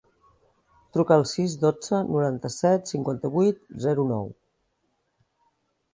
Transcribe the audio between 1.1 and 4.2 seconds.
al sis, dotze, noranta-set, cinquanta-vuit, zero,